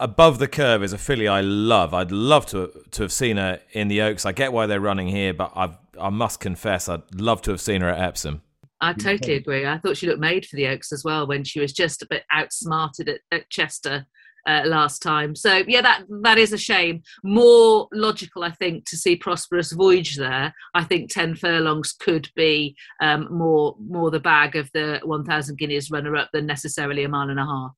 Above 0.00 0.38
the 0.38 0.48
Curve 0.48 0.82
is 0.82 0.92
a 0.92 0.98
filly 0.98 1.26
I 1.26 1.40
love. 1.40 1.92
I'd 1.92 2.12
love 2.12 2.46
to 2.46 2.70
to 2.92 3.02
have 3.02 3.12
seen 3.12 3.36
her 3.36 3.60
in 3.72 3.88
the 3.88 4.00
Oaks. 4.00 4.24
I 4.24 4.30
get 4.30 4.52
why 4.52 4.66
they're 4.66 4.80
running 4.80 5.08
here, 5.08 5.34
but 5.34 5.52
I 5.56 5.76
I 6.00 6.10
must 6.10 6.40
confess 6.40 6.88
I'd 6.88 7.02
love 7.20 7.42
to 7.42 7.50
have 7.50 7.60
seen 7.60 7.80
her 7.80 7.88
at 7.88 8.00
Epsom. 8.00 8.42
I 8.80 8.92
totally 8.92 9.34
agree. 9.34 9.66
I 9.66 9.78
thought 9.78 9.96
she 9.96 10.06
looked 10.06 10.20
made 10.20 10.46
for 10.46 10.56
the 10.56 10.68
Oaks 10.68 10.92
as 10.92 11.02
well 11.04 11.26
when 11.26 11.42
she 11.42 11.58
was 11.58 11.72
just 11.72 12.02
a 12.02 12.06
bit 12.08 12.22
outsmarted 12.32 13.08
at, 13.08 13.20
at 13.32 13.50
Chester 13.50 14.06
uh, 14.46 14.62
last 14.66 15.02
time. 15.02 15.34
So 15.34 15.64
yeah, 15.66 15.80
that 15.82 16.04
that 16.22 16.38
is 16.38 16.52
a 16.52 16.58
shame. 16.58 17.02
More 17.24 17.88
logical, 17.92 18.44
I 18.44 18.52
think, 18.52 18.88
to 18.88 18.96
see 18.96 19.16
Prosperous 19.16 19.72
Voyage 19.72 20.16
there. 20.16 20.54
I 20.74 20.84
think 20.84 21.10
ten 21.10 21.34
furlongs 21.34 21.92
could 21.92 22.30
be 22.36 22.76
um, 23.02 23.26
more 23.30 23.74
more 23.80 24.12
the 24.12 24.20
bag 24.20 24.54
of 24.54 24.70
the 24.72 25.00
one 25.02 25.24
thousand 25.24 25.58
guineas 25.58 25.90
runner 25.90 26.14
up 26.16 26.30
than 26.32 26.46
necessarily 26.46 27.02
a 27.02 27.08
mile 27.08 27.30
and 27.30 27.40
a 27.40 27.44
half. 27.44 27.72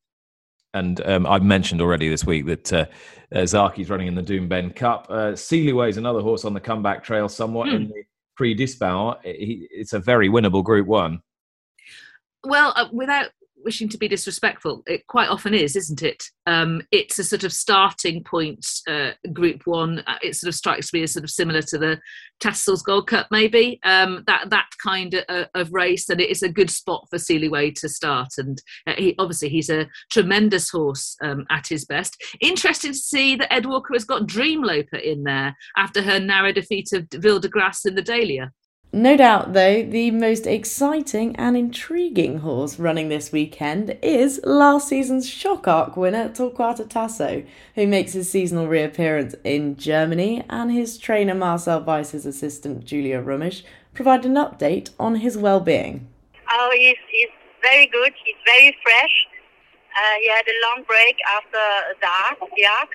And 0.75 1.01
um, 1.07 1.27
I've 1.27 1.43
mentioned 1.43 1.81
already 1.81 2.09
this 2.09 2.25
week 2.25 2.47
that 2.47 2.73
uh, 2.73 2.87
uh, 3.35 3.39
Zaaki's 3.45 3.91
running 3.91 4.07
in 4.07 4.15
the 4.15 4.23
Doomben 4.23 4.77
Cup. 4.77 5.07
Uh, 5.11 5.33
Sealiway 5.33 5.89
is 5.89 5.97
another 5.97 6.21
horse 6.21 6.45
on 6.45 6.55
the 6.55 6.61
comeback 6.61 7.03
trail, 7.03 7.29
somewhat 7.29 7.69
Hmm. 7.69 7.75
in 7.75 7.89
the 7.89 8.05
He, 9.25 9.69
it's 9.71 9.93
a 9.93 9.99
very 9.99 10.29
winnable 10.29 10.65
Group 10.65 10.87
One. 10.87 11.23
Well, 12.45 12.73
uh, 12.77 12.89
without 12.93 13.31
wishing 13.65 13.89
to 13.91 13.99
be 13.99 14.09
disrespectful, 14.09 14.83
it 14.87 15.07
quite 15.07 15.29
often 15.29 15.55
is, 15.55 15.77
isn't 15.77 16.03
it? 16.03 16.23
Um, 16.47 16.83
it's 16.91 17.19
a 17.19 17.25
sort 17.25 17.45
of 17.45 17.53
starting 17.53 18.25
point, 18.25 18.67
uh, 18.89 19.11
Group 19.33 19.63
One. 19.67 20.01
Uh, 20.07 20.19
It 20.23 20.37
sort 20.37 20.49
of 20.49 20.55
strikes 20.55 20.93
me 20.93 21.03
as 21.03 21.13
sort 21.13 21.25
of 21.25 21.31
similar 21.31 21.63
to 21.63 21.79
the 21.79 22.01
Tattersalls 22.41 22.83
Gold 22.83 23.07
Cup, 23.07 23.27
maybe 23.31 23.79
um, 23.85 24.25
that 24.27 24.51
that 24.51 24.69
kind 24.83 25.15
of, 25.29 25.47
of 25.55 25.73
race, 25.73 26.09
and 26.09 26.21
it 26.21 26.31
is 26.31 26.43
a 26.43 26.49
good 26.49 26.71
spot 26.71 27.07
for 27.11 27.19
Sealiway 27.19 27.75
to 27.75 27.89
start. 27.89 28.29
And 28.39 28.61
uh, 28.87 28.95
he 28.97 29.15
obviously 29.19 29.49
he's 29.51 29.71
a 29.71 29.89
tremendous 30.11 30.71
horse 30.71 31.17
um, 31.23 31.45
at 31.51 31.67
his 31.67 31.85
best. 31.85 32.17
Interesting 32.41 32.93
to 32.93 32.99
see 32.99 33.37
that 33.37 33.53
Ed 33.53 33.67
Walker 33.67 33.95
has 33.95 34.05
got 34.05 34.27
Dreamloper 34.27 35.01
in 35.01 35.25
there 35.25 35.55
after 35.77 36.03
her 36.03 36.19
narrow 36.19 36.53
defeat 36.53 36.93
of 36.93 37.07
Ville 37.13 37.41
de 37.41 37.49
Grasse 37.49 37.85
in 37.85 37.95
the 37.95 38.03
Dahlia. 38.03 38.53
No 38.93 39.17
doubt, 39.17 39.53
though, 39.53 39.85
the 39.85 40.11
most 40.11 40.49
exciting 40.49 41.37
and 41.37 41.57
intriguing 41.57 42.39
horse 42.39 42.77
running 42.77 43.09
this 43.09 43.31
weekend 43.31 43.97
is 44.03 44.41
last 44.43 44.89
season's 44.89 45.29
shock 45.29 45.69
arc 45.69 45.97
winner 45.97 46.29
Torquato 46.29 46.89
Tasso, 46.89 47.45
who 47.77 47.87
makes 47.87 48.15
his 48.15 48.29
seasonal 48.29 48.67
reappearance 48.67 49.37
in 49.45 49.77
Germany, 49.77 50.43
and 50.51 50.73
his 50.73 50.99
trainer 50.99 51.37
Marcel 51.37 51.81
Weiss's 51.83 52.27
assistant 52.27 52.85
Julia 52.85 53.23
Rumisch 53.23 53.63
provide 53.95 54.25
an 54.25 54.35
update 54.35 54.91
on 54.99 55.17
his 55.17 55.39
well-being. 55.39 56.09
Oh, 56.51 56.71
he's, 56.75 56.97
he's 57.13 57.31
very 57.63 57.87
good. 57.87 58.13
He's 58.25 58.35
very 58.45 58.77
fresh. 58.83 59.27
Uh, 59.97 60.15
he 60.21 60.29
had 60.31 60.47
a 60.49 60.57
long 60.67 60.85
break 60.85 61.17
after 61.31 61.63
the 62.01 62.09
arc, 62.09 62.41
the 62.57 62.67
arc 62.67 62.91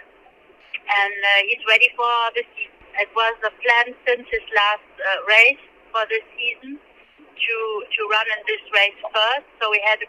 and 0.85 1.13
uh, 1.13 1.41
he's 1.47 1.63
ready 1.67 1.89
for 1.95 2.11
the 2.35 2.43
season. 2.53 2.71
It 2.99 3.09
was 3.15 3.35
a 3.43 3.51
plan 3.63 3.95
since 4.07 4.27
his 4.29 4.45
last 4.55 4.91
uh, 4.99 5.25
race 5.27 5.65
for 5.95 6.03
this 6.11 6.27
season 6.35 6.75
to 6.75 7.55
to 7.87 8.01
run 8.11 8.27
in 8.35 8.41
this 8.43 8.63
race 8.75 8.99
first. 9.15 9.47
So 9.63 9.71
we 9.71 9.79
had 9.87 10.03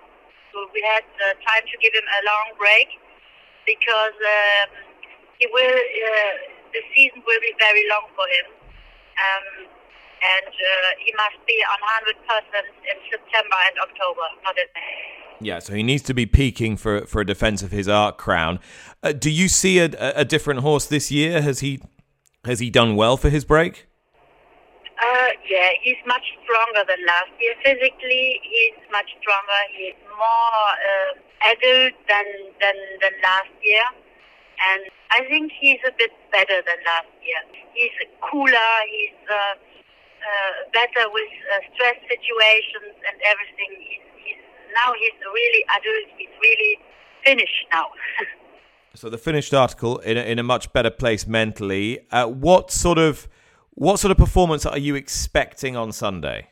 we 0.74 0.82
had 0.82 1.06
uh, 1.22 1.38
time 1.46 1.62
to 1.62 1.76
give 1.78 1.94
him 1.94 2.02
a 2.02 2.20
long 2.26 2.58
break 2.58 2.90
because 3.62 4.18
um, 4.18 4.68
he 5.38 5.46
will 5.54 5.78
uh, 5.78 6.34
the 6.74 6.82
season 6.90 7.22
will 7.22 7.38
be 7.38 7.54
very 7.62 7.86
long 7.86 8.10
for 8.18 8.26
him. 8.26 8.46
Um, 9.14 9.46
and 10.16 10.48
uh, 10.48 10.90
he 10.98 11.12
must 11.14 11.38
be 11.46 11.54
on 11.70 11.78
100% 12.02 12.16
in 12.56 12.98
September 13.10 13.56
and 13.68 13.78
October, 13.78 14.26
not 14.44 14.56
in 14.56 14.64
May. 14.74 15.46
Yeah, 15.46 15.58
so 15.58 15.74
he 15.74 15.82
needs 15.82 16.02
to 16.04 16.14
be 16.14 16.24
peaking 16.24 16.78
for 16.78 17.06
for 17.06 17.20
a 17.20 17.26
defence 17.26 17.62
of 17.62 17.70
his 17.70 17.86
Arc 17.86 18.16
Crown. 18.16 18.58
Uh, 19.02 19.12
do 19.12 19.30
you 19.30 19.48
see 19.48 19.78
a, 19.78 19.90
a 20.16 20.24
different 20.24 20.60
horse 20.60 20.86
this 20.86 21.10
year? 21.10 21.42
Has 21.42 21.60
he 21.60 21.80
has 22.44 22.58
he 22.58 22.70
done 22.70 22.96
well 22.96 23.16
for 23.16 23.28
his 23.28 23.44
break? 23.44 23.85
Uh, 24.96 25.28
yeah, 25.44 25.76
he's 25.82 26.00
much 26.06 26.24
stronger 26.44 26.80
than 26.88 26.96
last 27.04 27.28
year. 27.36 27.52
Physically, 27.60 28.40
he's 28.40 28.80
much 28.90 29.12
stronger. 29.20 29.60
He's 29.76 29.98
more 30.08 30.64
uh, 30.72 31.52
adult 31.52 31.92
than, 32.08 32.26
than 32.64 32.76
than 33.04 33.12
last 33.20 33.52
year, 33.60 33.84
and 34.72 34.88
I 35.12 35.28
think 35.28 35.52
he's 35.52 35.80
a 35.84 35.92
bit 35.98 36.12
better 36.32 36.64
than 36.64 36.80
last 36.88 37.12
year. 37.20 37.44
He's 37.76 37.92
cooler. 38.24 38.72
He's 38.88 39.20
uh, 39.28 39.36
uh, 39.36 40.52
better 40.72 41.12
with 41.12 41.32
uh, 41.52 41.60
stress 41.76 42.00
situations 42.08 42.96
and 42.96 43.16
everything. 43.28 43.76
He's, 43.76 44.06
he's 44.16 44.42
now 44.72 44.96
he's 44.96 45.18
really 45.20 45.62
adult. 45.76 46.08
He's 46.16 46.32
really 46.40 46.74
finished 47.24 47.68
now. 47.72 47.92
So 48.96 49.10
the 49.10 49.18
finished 49.18 49.52
article 49.52 49.98
in 49.98 50.16
a, 50.16 50.22
in 50.22 50.38
a 50.38 50.42
much 50.42 50.72
better 50.72 50.88
place 50.88 51.26
mentally. 51.26 52.00
Uh, 52.10 52.28
what 52.28 52.70
sort 52.70 52.96
of 52.96 53.28
What 53.76 54.00
sort 54.00 54.08
of 54.08 54.16
performance 54.16 54.64
are 54.64 54.80
you 54.80 54.96
expecting 54.96 55.76
on 55.76 55.92
Sunday? 55.92 56.48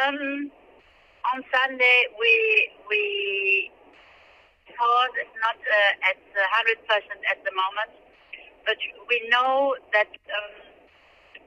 Um, 0.00 0.48
on 1.36 1.44
Sunday, 1.52 1.98
we 2.16 2.32
we 2.88 3.68
horse 4.72 5.12
is 5.20 5.28
not 5.44 5.60
uh, 5.60 6.08
at 6.08 6.16
hundred 6.56 6.80
percent 6.88 7.20
at 7.28 7.44
the 7.44 7.52
moment, 7.52 7.92
but 8.64 8.80
we 9.12 9.20
know 9.28 9.76
that 9.92 10.08
um, 10.08 10.56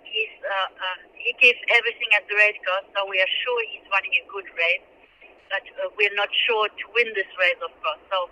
he's 0.06 0.38
uh, 0.46 0.70
uh, 0.70 0.98
he 1.18 1.34
gives 1.42 1.58
everything 1.74 2.14
at 2.14 2.22
the 2.30 2.38
race 2.38 2.62
course, 2.62 2.86
so 2.94 3.10
we 3.10 3.18
are 3.18 3.34
sure 3.42 3.58
he's 3.74 3.90
running 3.90 4.14
a 4.22 4.26
good 4.30 4.46
race. 4.54 4.86
But 5.50 5.66
uh, 5.82 5.90
we're 5.98 6.14
not 6.14 6.30
sure 6.46 6.70
to 6.70 6.84
win 6.94 7.10
this 7.18 7.32
race, 7.42 7.58
of 7.66 7.74
course. 7.82 8.06
So 8.14 8.30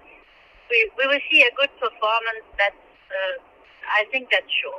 we 0.70 0.86
we 1.02 1.10
will 1.10 1.26
see 1.34 1.42
a 1.50 1.54
good 1.58 1.74
performance. 1.82 2.46
That's 2.62 2.78
uh, 3.10 3.42
I 3.90 4.06
think 4.14 4.30
that's 4.30 4.54
sure. 4.54 4.78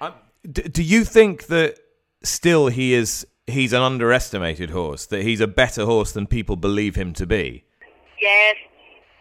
Um, 0.00 0.29
d- 0.44 0.68
do 0.68 0.82
you 0.82 1.04
think 1.04 1.46
that 1.46 1.78
still 2.22 2.68
he 2.68 2.94
is 2.94 3.26
he's 3.46 3.72
an 3.72 3.82
underestimated 3.82 4.70
horse? 4.70 5.06
That 5.06 5.22
he's 5.22 5.40
a 5.40 5.46
better 5.46 5.84
horse 5.84 6.12
than 6.12 6.26
people 6.26 6.56
believe 6.56 6.94
him 6.96 7.12
to 7.14 7.26
be? 7.26 7.64
Yes. 8.20 8.56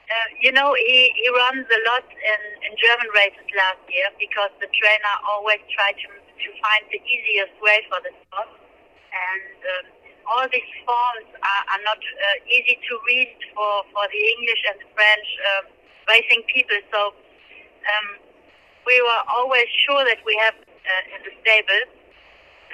Uh, 0.09 0.29
you 0.41 0.51
know, 0.51 0.73
he, 0.73 1.13
he 1.13 1.29
runs 1.29 1.65
a 1.69 1.81
lot 1.85 2.05
in, 2.09 2.41
in 2.65 2.73
German 2.81 3.09
races 3.13 3.45
last 3.53 3.77
year 3.93 4.09
because 4.17 4.49
the 4.57 4.65
trainer 4.73 5.15
always 5.29 5.61
tried 5.69 5.93
to, 6.01 6.09
to 6.09 6.47
find 6.65 6.81
the 6.89 6.97
easiest 6.97 7.53
way 7.61 7.77
for 7.93 8.01
the 8.01 8.09
horse. 8.33 8.57
And 9.13 9.53
um, 9.69 9.85
all 10.25 10.45
these 10.49 10.71
forms 10.81 11.29
are, 11.29 11.63
are 11.77 11.83
not 11.85 12.01
uh, 12.01 12.37
easy 12.49 12.77
to 12.89 12.93
read 13.05 13.37
for, 13.53 13.85
for 13.93 14.05
the 14.09 14.21
English 14.37 14.61
and 14.73 14.79
French 14.97 15.27
uh, 15.45 15.63
racing 16.09 16.41
people. 16.49 16.81
So 16.89 17.13
um, 17.13 18.07
we 18.89 18.97
were 18.97 19.23
always 19.29 19.69
sure 19.85 20.01
that 20.09 20.25
we 20.25 20.33
have 20.41 20.57
uh, 20.89 21.15
in 21.15 21.19
the 21.25 21.33
stable, 21.41 21.83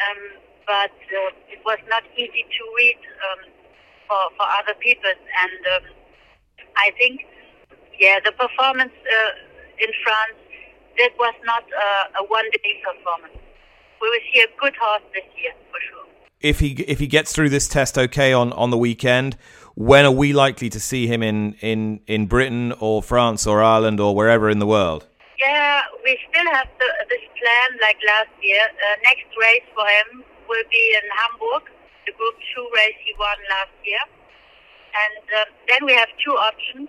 um, 0.05 0.19
but 0.65 0.95
uh, 0.95 1.53
it 1.53 1.59
was 1.65 1.79
not 1.89 2.03
easy 2.15 2.43
to 2.57 2.61
read 2.79 2.99
um, 3.25 3.41
for, 4.07 4.21
for 4.37 4.45
other 4.59 4.75
people. 4.79 5.11
And 5.43 5.61
um, 5.75 5.83
I 6.77 6.91
think, 6.97 7.21
yeah, 7.99 8.19
the 8.23 8.31
performance 8.31 8.95
uh, 8.95 9.83
in 9.83 9.91
France, 10.03 10.39
that 10.97 11.11
was 11.19 11.35
not 11.45 11.63
uh, 11.63 12.21
a 12.21 12.23
one-day 12.23 12.81
performance. 12.83 13.37
We 14.01 14.09
will 14.09 14.25
see 14.33 14.39
a 14.41 14.47
good 14.59 14.75
horse 14.79 15.03
this 15.13 15.27
year, 15.41 15.53
for 15.71 15.79
sure. 15.89 16.05
If 16.41 16.59
he 16.59 16.71
if 16.87 16.99
he 16.99 17.07
gets 17.07 17.33
through 17.33 17.49
this 17.49 17.67
test 17.67 17.97
okay 17.97 18.31
on, 18.31 18.53
on 18.53 18.69
the 18.69 18.77
weekend, 18.77 19.35
when 19.73 20.05
are 20.05 20.11
we 20.11 20.31
likely 20.31 20.69
to 20.69 20.79
see 20.79 21.07
him 21.07 21.23
in, 21.23 21.53
in, 21.55 21.99
in 22.07 22.27
Britain 22.27 22.73
or 22.79 23.01
France 23.01 23.47
or 23.47 23.63
Ireland 23.63 23.99
or 23.99 24.15
wherever 24.15 24.49
in 24.49 24.59
the 24.59 24.67
world? 24.67 25.07
Yeah, 25.35 25.83
we 26.03 26.15
still 26.31 26.47
have 26.55 26.71
the, 26.79 26.87
this 27.11 27.25
plan 27.35 27.69
like 27.83 27.99
last 28.07 28.31
year. 28.39 28.63
Uh, 28.63 28.95
next 29.03 29.27
race 29.35 29.67
for 29.75 29.83
him 29.83 30.23
will 30.47 30.63
be 30.71 30.83
in 30.95 31.05
Hamburg, 31.11 31.67
the 32.07 32.15
Group 32.15 32.35
2 32.55 32.63
race 32.71 32.99
he 33.03 33.11
won 33.19 33.35
last 33.51 33.75
year. 33.83 33.99
And 34.95 35.25
uh, 35.35 35.45
then 35.67 35.83
we 35.83 35.91
have 35.91 36.07
two 36.23 36.31
options. 36.39 36.87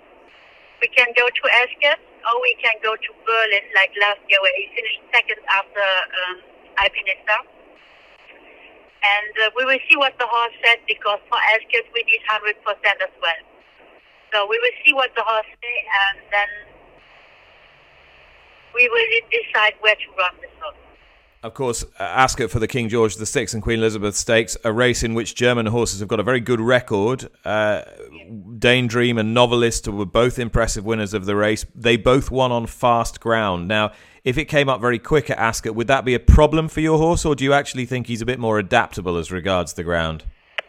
We 0.78 0.86
can 0.94 1.10
go 1.18 1.26
to 1.26 1.44
Ascot 1.58 1.98
or 1.98 2.34
we 2.38 2.54
can 2.62 2.78
go 2.86 2.94
to 2.94 3.10
Berlin 3.26 3.66
like 3.74 3.90
last 3.98 4.22
year 4.30 4.38
where 4.38 4.54
he 4.54 4.70
finished 4.78 5.02
second 5.10 5.42
after 5.50 5.86
um, 6.30 6.36
Alpinista. 6.78 7.38
And 9.02 9.34
uh, 9.42 9.50
we 9.58 9.66
will 9.66 9.82
see 9.90 9.98
what 9.98 10.14
the 10.22 10.28
horse 10.30 10.54
said 10.62 10.86
because 10.86 11.18
for 11.26 11.40
Ascot 11.50 11.90
we 11.90 12.06
need 12.06 12.22
100% 12.30 12.62
as 12.62 13.14
well. 13.18 13.42
So 14.30 14.46
we 14.46 14.54
will 14.62 14.76
see 14.86 14.94
what 14.94 15.10
the 15.18 15.26
horse 15.26 15.50
say 15.58 15.76
and 15.82 16.22
then 16.30 16.50
we 18.76 18.88
will 18.88 19.06
decide 19.30 19.72
where 19.80 19.94
to 19.94 20.08
run 20.18 20.30
this 20.40 20.50
horse. 20.60 20.76
Of 21.42 21.54
course, 21.54 21.84
uh, 21.98 22.02
Ascot 22.02 22.50
for 22.50 22.58
the 22.58 22.66
King 22.66 22.88
George 22.88 23.16
VI 23.16 23.46
and 23.52 23.62
Queen 23.62 23.78
Elizabeth 23.78 24.16
Stakes, 24.16 24.56
a 24.64 24.72
race 24.72 25.02
in 25.02 25.14
which 25.14 25.34
German 25.34 25.66
horses 25.66 26.00
have 26.00 26.08
got 26.08 26.18
a 26.18 26.22
very 26.22 26.40
good 26.40 26.60
record. 26.60 27.28
Uh, 27.44 27.82
Dream 28.58 29.18
and 29.18 29.36
Novellist 29.36 29.86
were 29.92 30.06
both 30.06 30.38
impressive 30.38 30.84
winners 30.84 31.14
of 31.14 31.24
the 31.24 31.36
race. 31.36 31.64
They 31.74 31.96
both 31.96 32.30
won 32.30 32.52
on 32.52 32.66
fast 32.66 33.20
ground. 33.20 33.68
Now, 33.68 33.92
if 34.24 34.36
it 34.36 34.46
came 34.46 34.68
up 34.68 34.80
very 34.80 34.98
quick 34.98 35.30
at 35.30 35.38
Ascot, 35.38 35.74
would 35.74 35.86
that 35.86 36.04
be 36.04 36.14
a 36.14 36.20
problem 36.20 36.68
for 36.68 36.80
your 36.80 36.98
horse, 36.98 37.24
or 37.24 37.36
do 37.36 37.44
you 37.44 37.52
actually 37.52 37.86
think 37.86 38.08
he's 38.08 38.22
a 38.22 38.26
bit 38.26 38.40
more 38.40 38.58
adaptable 38.58 39.16
as 39.16 39.30
regards 39.30 39.74
the 39.74 39.84
ground? 39.84 40.24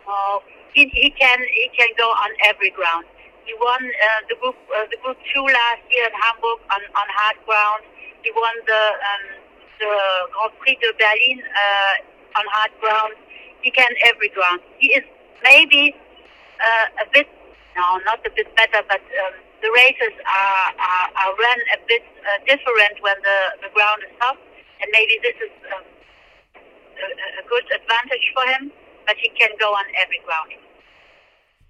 Oh, 0.08 0.44
he, 0.74 0.88
he 0.94 1.10
can 1.10 1.40
he 1.56 1.72
can 1.76 1.88
go 1.98 2.06
on 2.06 2.30
every 2.46 2.70
ground. 2.70 3.06
He 3.48 3.56
won 3.64 3.80
uh, 3.80 4.22
the 4.28 4.36
group 4.44 4.60
uh, 4.76 4.84
the 4.92 5.00
group 5.00 5.16
two 5.32 5.46
last 5.48 5.84
year 5.88 6.04
in 6.04 6.16
Hamburg 6.20 6.60
on, 6.68 6.82
on 7.00 7.08
hard 7.16 7.40
ground. 7.48 7.88
He 8.20 8.30
won 8.36 8.56
the 8.68 8.84
um, 9.08 9.24
the 9.80 9.94
Grand 10.36 10.54
Prix 10.60 10.76
de 10.84 10.92
Berlin 11.00 11.40
uh, 11.48 12.40
on 12.40 12.46
hard 12.52 12.76
ground. 12.84 13.16
He 13.64 13.72
can 13.72 13.88
every 14.04 14.30
ground. 14.36 14.60
He 14.84 14.92
is 14.92 15.06
maybe 15.44 15.96
uh, 16.60 17.04
a 17.04 17.06
bit, 17.14 17.28
no, 17.76 18.04
not 18.04 18.20
a 18.26 18.32
bit 18.36 18.52
better, 18.56 18.84
but 18.90 19.00
um, 19.00 19.34
the 19.62 19.72
races 19.74 20.14
are, 20.28 20.68
are, 20.76 21.08
are 21.16 21.32
run 21.40 21.60
a 21.74 21.80
bit 21.88 22.04
uh, 22.04 22.38
different 22.46 23.00
when 23.02 23.16
the, 23.24 23.40
the 23.64 23.70
ground 23.74 24.04
is 24.06 24.14
soft, 24.20 24.44
and 24.82 24.88
maybe 24.92 25.18
this 25.24 25.38
is 25.40 25.54
um, 25.74 25.86
a, 27.00 27.06
a 27.42 27.44
good 27.48 27.66
advantage 27.74 28.28
for 28.36 28.46
him, 28.46 28.72
but 29.08 29.16
he 29.18 29.30
can 29.40 29.50
go 29.60 29.72
on 29.74 29.86
every 29.98 30.22
ground. 30.26 30.52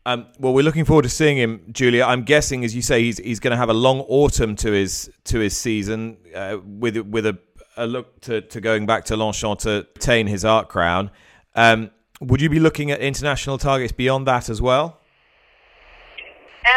Um, 0.08 0.28
well, 0.40 0.54
we're 0.54 0.64
looking 0.64 0.86
forward 0.86 1.02
to 1.02 1.10
seeing 1.10 1.36
him, 1.36 1.66
Julia. 1.70 2.06
I'm 2.06 2.24
guessing, 2.24 2.64
as 2.64 2.74
you 2.74 2.82
say, 2.82 3.04
he's 3.04 3.18
he's 3.18 3.42
going 3.42 3.52
to 3.52 3.58
have 3.58 3.68
a 3.68 3.74
long 3.74 4.00
autumn 4.08 4.56
to 4.56 4.72
his 4.72 5.12
to 5.26 5.40
his 5.40 5.58
season 5.58 6.16
uh, 6.34 6.60
with 6.64 6.96
with 6.96 7.26
a, 7.26 7.38
a 7.76 7.86
look 7.86 8.22
to, 8.22 8.40
to 8.40 8.62
going 8.62 8.86
back 8.86 9.04
to 9.12 9.18
Longchamp 9.18 9.60
to 9.60 9.86
attain 9.98 10.28
his 10.28 10.46
Arc 10.46 10.70
crown. 10.70 11.12
Um, 11.56 11.92
would 12.22 12.40
you 12.40 12.50
be 12.50 12.62
looking 12.62 12.90
at 12.90 13.02
international 13.02 13.58
targets 13.58 13.92
beyond 13.92 14.26
that 14.28 14.48
as 14.48 14.62
well? 14.62 15.02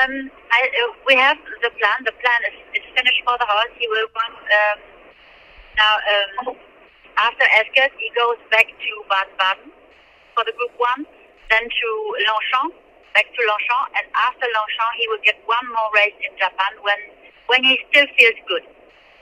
Um, 0.02 0.28
I, 0.50 0.66
uh, 0.66 0.92
we 1.06 1.14
have 1.14 1.38
the 1.62 1.70
plan. 1.70 1.98
The 2.04 2.10
plan 2.10 2.40
is, 2.50 2.82
is 2.82 2.86
finished 2.96 3.22
for 3.24 3.38
the 3.38 3.46
horse. 3.46 3.70
He 3.78 3.86
will 3.86 4.08
um, 4.26 4.80
now. 5.78 5.94
Um, 6.48 6.56
after 7.16 7.44
Ascot, 7.44 7.92
he 7.96 8.10
goes 8.16 8.38
back 8.50 8.66
to 8.66 8.90
Baden-Baden 9.06 9.70
for 10.34 10.42
the 10.44 10.52
Group 10.58 10.72
One, 10.78 11.06
then 11.48 11.62
to 11.62 11.88
Longchamp, 12.26 12.89
back 13.14 13.26
to 13.26 13.40
Longchamp, 13.46 13.86
and 13.98 14.06
after 14.14 14.46
Longchamp, 14.46 14.92
he 14.98 15.06
will 15.08 15.22
get 15.24 15.38
one 15.46 15.66
more 15.70 15.90
race 15.94 16.16
in 16.20 16.32
Japan 16.36 16.72
when 16.82 17.00
when 17.50 17.64
he 17.66 17.78
still 17.90 18.06
feels 18.14 18.38
good, 18.46 18.64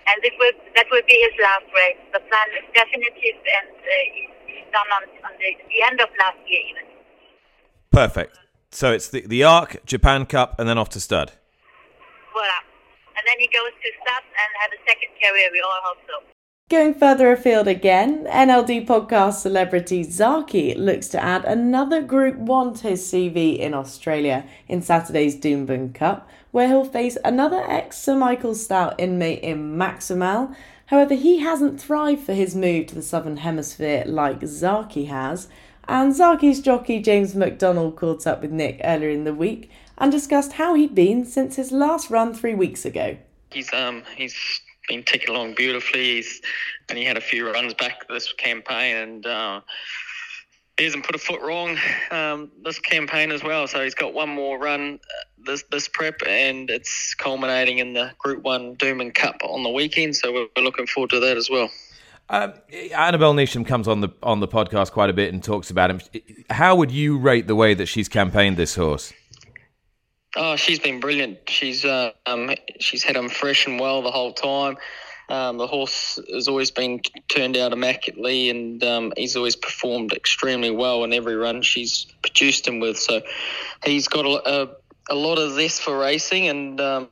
and 0.09 0.17
it 0.25 0.35
will 0.39 0.53
that 0.77 0.87
will 0.91 1.05
be 1.09 1.17
his 1.17 1.35
last 1.41 1.69
race. 1.73 2.01
The 2.13 2.21
plan 2.21 2.49
is 2.57 2.67
definitive, 2.73 3.39
and 3.41 3.69
uh, 3.73 3.93
he's, 4.15 4.35
done 4.69 4.85
on, 5.01 5.05
on 5.25 5.33
the, 5.41 5.49
the 5.73 5.81
end 5.81 5.97
of 6.01 6.13
last 6.21 6.37
year 6.45 6.61
even. 6.69 6.85
Perfect. 7.91 8.37
So 8.71 8.93
it's 8.93 9.09
the 9.09 9.27
the 9.27 9.45
Arc, 9.45 9.85
Japan 9.87 10.27
Cup, 10.27 10.61
and 10.61 10.69
then 10.69 10.77
off 10.77 10.91
to 10.91 11.01
stud. 11.01 11.33
Voila. 12.33 12.61
And 13.17 13.27
then 13.27 13.39
he 13.43 13.51
goes 13.51 13.75
to 13.75 13.89
Stud 13.99 14.23
and 14.23 14.51
have 14.63 14.71
a 14.71 14.81
second 14.87 15.11
career. 15.19 15.51
We 15.51 15.59
all 15.59 15.83
hope 15.83 15.99
so. 16.07 16.38
Going 16.69 16.93
further 16.93 17.33
afield 17.33 17.67
again, 17.67 18.27
NLD 18.27 18.87
podcast 18.87 19.41
celebrity 19.41 20.05
Zaaki 20.05 20.77
looks 20.77 21.09
to 21.09 21.25
add 21.25 21.47
another 21.47 22.03
Group 22.03 22.37
1 22.37 22.75
to 22.75 22.89
his 22.91 23.11
CV 23.11 23.59
in 23.59 23.73
Australia 23.73 24.45
in 24.69 24.83
Saturday's 24.83 25.35
Doomben 25.35 25.95
Cup, 25.95 26.29
where 26.51 26.69
he'll 26.69 26.85
face 26.85 27.17
another 27.25 27.65
ex 27.67 27.97
Sir 27.97 28.15
Michael 28.17 28.53
Stoute 28.55 28.97
inmate 28.99 29.43
in 29.43 29.79
Maximal. 29.79 30.55
However, 30.87 31.15
he 31.15 31.39
hasn't 31.39 31.81
thrived 31.81 32.25
for 32.25 32.35
his 32.35 32.55
move 32.55 32.89
to 32.89 32.95
the 32.95 33.01
Southern 33.01 33.39
Hemisphere 33.39 34.05
like 34.07 34.41
Zaaki 34.41 35.09
has, 35.09 35.49
and 35.89 36.13
Zaaki's 36.13 36.61
jockey 36.61 37.01
James 37.01 37.35
McDonald 37.35 37.97
caught 37.97 38.27
up 38.27 38.43
with 38.43 38.51
Nick 38.51 38.83
earlier 38.85 39.09
in 39.09 39.25
the 39.25 39.33
week 39.33 39.71
and 39.97 40.13
discussed 40.13 40.53
how 40.53 40.75
he'd 40.75 40.95
been 40.95 41.25
since 41.25 41.57
his 41.57 41.73
last 41.73 42.11
run 42.11 42.35
three 42.35 42.55
weeks 42.55 42.85
ago. 42.85 43.17
He's 43.51 43.73
um 43.73 44.03
he's 44.15 44.61
been 44.89 45.03
ticking 45.03 45.35
along 45.35 45.55
beautifully. 45.55 46.17
He's 46.17 46.41
and 46.89 46.99
he 46.99 47.05
had 47.05 47.17
a 47.17 47.21
few 47.21 47.51
runs 47.51 47.75
back 47.75 48.09
this 48.09 48.33
campaign, 48.33 48.97
and 48.97 49.27
uh, 49.27 49.61
he 50.79 50.85
hasn't 50.85 51.05
put 51.05 51.15
a 51.15 51.19
foot 51.19 51.41
wrong 51.43 51.77
um, 52.11 52.51
this 52.65 52.79
campaign 52.79 53.31
as 53.31 53.43
well. 53.43 53.67
So 53.67 53.83
he's 53.83 53.95
got 53.95 54.15
one 54.15 54.29
more 54.29 54.59
run 54.59 54.95
uh, 55.03 55.25
this 55.47 55.65
this 55.71 55.89
prep, 55.89 56.21
and 56.27 56.71
it's 56.71 57.15
culminating 57.15 57.79
in 57.79 57.93
the 57.93 58.13
Group 58.19 58.43
One 58.43 58.77
Doomben 58.77 59.15
Cup 59.15 59.37
on 59.43 59.63
the 59.63 59.71
weekend. 59.71 60.17
So 60.17 60.33
we're, 60.33 60.47
we're 60.57 60.63
looking 60.63 60.87
forward 60.87 61.11
to 61.11 61.21
that 61.21 61.37
as 61.37 61.51
well. 61.51 61.71
Um, 62.31 62.53
Annabel 62.95 63.33
Neasham 63.33 63.67
comes 63.67 63.89
on 63.89 64.01
the 64.01 64.11
on 64.23 64.41
the 64.41 64.49
podcast 64.49 64.93
quite 64.93 65.11
a 65.11 65.15
bit 65.15 65.33
and 65.33 65.43
talks 65.43 65.71
about 65.71 65.91
him. 65.91 66.01
How 66.51 66.77
would 66.77 66.91
you 66.91 67.19
rate 67.19 67.47
the 67.47 67.55
way 67.55 67.75
that 67.75 67.87
she's 67.87 68.09
campaigned 68.09 68.57
this 68.57 68.75
horse? 68.75 69.13
Oh, 70.37 70.57
she's 70.57 70.79
been 70.79 71.01
brilliant. 71.01 71.39
She's 71.49 71.85
uh, 71.85 72.13
um, 72.27 72.51
she's 72.81 73.03
had 73.03 73.17
him 73.17 73.29
fresh 73.29 73.67
and 73.67 73.81
well 73.81 74.03
the 74.03 74.11
whole 74.11 74.33
time. 74.33 74.77
Um, 75.31 75.59
the 75.59 75.67
horse 75.67 76.19
has 76.33 76.49
always 76.49 76.71
been 76.71 77.01
turned 77.29 77.57
out 77.57 77.73
immaculately, 77.73 78.49
and 78.49 78.83
um, 78.83 79.13
he's 79.17 79.37
always 79.37 79.57
performed 79.57 80.13
extremely 80.13 80.71
well 80.71 81.05
in 81.05 81.13
every 81.13 81.37
run 81.37 81.61
she's 81.61 82.07
produced 82.23 82.67
him 82.67 82.81
with. 82.81 82.99
So 82.99 83.21
he's 83.85 84.09
got 84.09 84.25
a, 84.25 84.63
a, 84.63 84.69
a 85.11 85.15
lot 85.15 85.39
of 85.39 85.53
zest 85.53 85.83
for 85.83 85.99
racing, 85.99 86.49
and 86.49 86.81
um, 86.81 87.09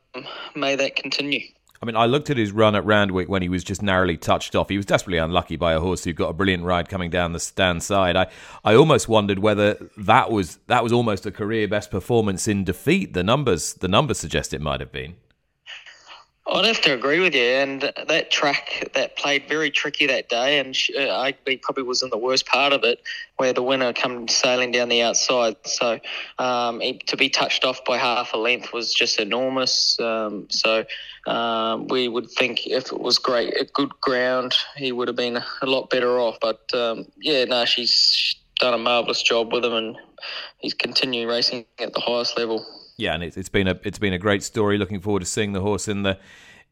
may 0.54 0.76
that 0.76 0.96
continue. 0.96 1.40
I 1.82 1.86
mean, 1.86 1.96
I 1.96 2.06
looked 2.06 2.30
at 2.30 2.36
his 2.36 2.52
run 2.52 2.74
at 2.74 2.84
Randwick 2.84 3.28
when 3.28 3.42
he 3.42 3.48
was 3.48 3.62
just 3.64 3.82
narrowly 3.82 4.16
touched 4.16 4.54
off. 4.54 4.68
He 4.68 4.76
was 4.76 4.86
desperately 4.86 5.18
unlucky 5.18 5.56
by 5.56 5.72
a 5.72 5.80
horse 5.80 6.04
who 6.04 6.12
got 6.12 6.28
a 6.28 6.32
brilliant 6.32 6.64
ride 6.64 6.88
coming 6.88 7.10
down 7.10 7.32
the 7.32 7.40
stand 7.40 7.82
side. 7.82 8.16
I, 8.16 8.28
I 8.64 8.74
almost 8.74 9.08
wondered 9.08 9.38
whether 9.38 9.90
that 9.96 10.30
was 10.30 10.58
that 10.66 10.82
was 10.82 10.92
almost 10.92 11.26
a 11.26 11.30
career 11.30 11.68
best 11.68 11.90
performance 11.90 12.48
in 12.48 12.64
defeat. 12.64 13.12
The 13.12 13.22
numbers 13.22 13.74
the 13.74 13.88
numbers 13.88 14.18
suggest 14.18 14.54
it 14.54 14.60
might 14.60 14.80
have 14.80 14.92
been. 14.92 15.16
I'd 16.48 16.64
have 16.64 16.80
to 16.82 16.94
agree 16.94 17.18
with 17.18 17.34
you. 17.34 17.42
And 17.42 17.92
that 18.06 18.30
track 18.30 18.90
that 18.94 19.16
played 19.16 19.48
very 19.48 19.70
tricky 19.70 20.06
that 20.06 20.28
day, 20.28 20.58
and 20.60 20.76
I 20.96 21.34
he 21.44 21.56
probably 21.56 21.82
was 21.82 22.02
in 22.02 22.10
the 22.10 22.18
worst 22.18 22.46
part 22.46 22.72
of 22.72 22.84
it, 22.84 23.02
where 23.36 23.52
the 23.52 23.62
winner 23.62 23.92
come 23.92 24.28
sailing 24.28 24.70
down 24.70 24.88
the 24.88 25.02
outside. 25.02 25.56
So 25.64 25.98
um, 26.38 26.80
to 27.06 27.16
be 27.16 27.28
touched 27.28 27.64
off 27.64 27.84
by 27.84 27.98
half 27.98 28.32
a 28.32 28.36
length 28.36 28.72
was 28.72 28.94
just 28.94 29.18
enormous. 29.18 29.98
Um, 29.98 30.46
so 30.48 30.84
um, 31.26 31.88
we 31.88 32.06
would 32.06 32.30
think 32.30 32.66
if 32.66 32.92
it 32.92 33.00
was 33.00 33.18
great, 33.18 33.60
a 33.60 33.64
good 33.64 33.90
ground, 34.00 34.54
he 34.76 34.92
would 34.92 35.08
have 35.08 35.16
been 35.16 35.42
a 35.62 35.66
lot 35.66 35.90
better 35.90 36.20
off. 36.20 36.38
But 36.40 36.72
um, 36.74 37.06
yeah, 37.18 37.44
no, 37.44 37.64
she's 37.64 38.36
done 38.60 38.72
a 38.72 38.78
marvelous 38.78 39.22
job 39.22 39.52
with 39.52 39.64
him, 39.64 39.72
and 39.72 39.96
he's 40.58 40.74
continuing 40.74 41.28
racing 41.28 41.66
at 41.80 41.92
the 41.92 42.00
highest 42.00 42.38
level 42.38 42.64
yeah, 42.98 43.14
and 43.14 43.22
it's, 43.22 43.36
it's 43.36 43.48
been 43.48 43.68
a 43.68 43.78
it's 43.84 43.98
been 43.98 44.12
a 44.12 44.18
great 44.18 44.42
story. 44.42 44.78
Looking 44.78 45.00
forward 45.00 45.20
to 45.20 45.26
seeing 45.26 45.52
the 45.52 45.60
horse 45.60 45.86
in 45.88 46.02
the 46.02 46.18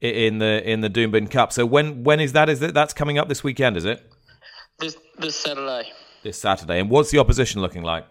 in 0.01 0.39
the 0.39 0.69
in 0.69 0.81
the 0.81 0.89
Doomben 0.89 1.31
Cup. 1.31 1.53
So 1.53 1.67
when 1.67 2.03
when 2.03 2.21
is 2.21 2.33
that? 2.33 2.49
Is 2.49 2.63
it 2.63 2.73
that's 2.73 2.95
coming 2.95 3.19
up 3.19 3.29
this 3.29 3.45
weekend? 3.45 3.77
Is 3.77 3.85
it 3.85 4.03
this 4.79 4.97
this 5.19 5.37
Saturday? 5.37 5.93
This 6.23 6.39
Saturday. 6.39 6.81
And 6.81 6.89
what's 6.89 7.11
the 7.11 7.19
opposition 7.19 7.61
looking 7.61 7.83
like? 7.83 8.07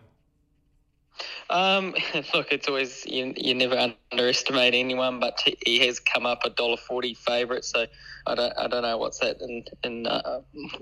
Um, 1.49 1.95
look, 2.33 2.51
it's 2.51 2.67
always 2.67 3.03
you, 3.07 3.33
you 3.35 3.55
never 3.55 3.91
underestimate 4.11 4.75
anyone, 4.75 5.19
but 5.19 5.39
he 5.65 5.79
has 5.85 5.99
come 5.99 6.27
up 6.27 6.45
a 6.45 6.51
dollar 6.51 6.77
forty 6.77 7.15
favourite, 7.15 7.65
so 7.65 7.87
I 8.27 8.35
don't 8.35 8.53
I 8.57 8.67
don't 8.67 8.83
know 8.83 8.97
what's 8.97 9.19
that 9.19 9.41
in 9.41 9.63
in 9.83 10.05
uh, 10.05 10.41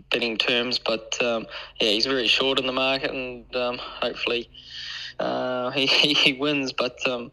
betting 0.09 0.37
terms, 0.37 0.79
but 0.79 1.17
um, 1.23 1.47
yeah, 1.79 1.91
he's 1.91 2.05
very 2.05 2.27
short 2.27 2.59
in 2.59 2.67
the 2.67 2.73
market, 2.73 3.11
and 3.11 3.55
um, 3.55 3.77
hopefully 3.77 4.49
uh, 5.19 5.71
he, 5.71 5.85
he 6.13 6.33
wins. 6.33 6.73
But 6.73 6.97
um, 7.07 7.31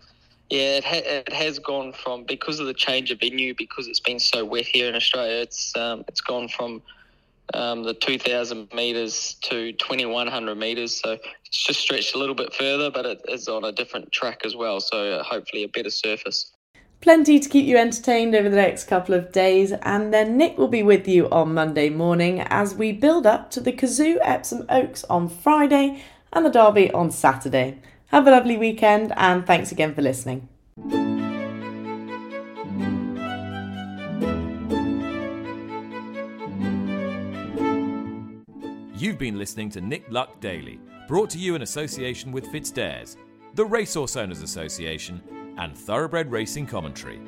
yeah, 0.51 0.79
it, 0.79 0.85
ha- 0.85 1.03
it 1.05 1.33
has 1.33 1.59
gone 1.59 1.93
from 1.93 2.25
because 2.25 2.61
of 2.61 2.67
the 2.67 2.75
change 2.75 3.11
of 3.11 3.21
venue, 3.21 3.55
because 3.57 3.89
it's 3.89 4.01
been 4.01 4.19
so 4.19 4.45
wet 4.45 4.67
here 4.67 4.89
in 4.89 4.95
Australia. 4.95 5.43
It's 5.43 5.77
um, 5.77 6.05
it's 6.09 6.21
gone 6.21 6.49
from 6.49 6.83
um, 7.55 7.83
the 7.83 7.95
2,000 7.95 8.73
meters 8.75 9.37
to 9.43 9.73
2,100 9.73 10.55
meters. 10.55 11.01
So 11.01 11.13
it's 11.13 11.65
just 11.65 11.81
stretched 11.81 12.15
a 12.15 12.19
little 12.19 12.35
bit 12.35 12.53
further, 12.53 12.91
but 12.91 13.07
it 13.07 13.21
is 13.29 13.49
on 13.49 13.65
a 13.65 13.73
different 13.73 14.13
track 14.13 14.43
as 14.45 14.55
well. 14.55 14.81
So 14.81 15.13
uh, 15.13 15.23
hopefully 15.23 15.65
a 15.65 15.69
better 15.69 15.91
surface. 15.91 16.53
Plenty 17.01 17.39
to 17.39 17.49
keep 17.49 17.65
you 17.65 17.77
entertained 17.77 18.35
over 18.35 18.49
the 18.49 18.57
next 18.57 18.85
couple 18.85 19.15
of 19.15 19.31
days, 19.31 19.71
and 19.71 20.13
then 20.13 20.37
Nick 20.37 20.59
will 20.59 20.69
be 20.69 20.83
with 20.83 21.07
you 21.07 21.29
on 21.31 21.55
Monday 21.55 21.91
morning 21.91 22.41
as 22.41 22.75
we 22.75 22.91
build 22.91 23.25
up 23.25 23.53
to 23.53 23.61
the 23.61 23.73
Cazoo 23.73 24.19
Epsom 24.21 24.67
Oaks 24.69 25.05
on 25.05 25.29
Friday 25.29 26.03
and 26.33 26.45
the 26.45 26.51
Derby 26.51 26.91
on 26.93 27.11
Saturday. 27.11 27.81
Have 28.07 28.27
a 28.27 28.31
lovely 28.31 28.57
weekend 28.57 29.13
and 29.17 29.47
thanks 29.47 29.73
again 29.73 29.95
for 29.95 30.03
listening. 30.03 30.49
You've 38.99 39.19
been 39.19 39.39
listening 39.39 39.71
to 39.71 39.81
Nick 39.81 40.11
Luck 40.11 40.41
Daily, 40.41 40.81
brought 41.07 41.31
to 41.31 41.39
you 41.39 41.55
in 41.55 41.63
association 41.63 42.33
with 42.33 42.47
FitzDares, 42.47 43.17
the 43.55 43.65
Racehorse 43.65 44.17
Owners 44.17 44.43
Association, 44.43 45.23
and 45.57 45.77
Thoroughbred 45.77 46.33
Racing 46.33 46.67
Commentary. 46.67 47.21